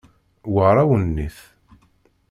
War 0.53 0.77
awennit. 0.83 1.37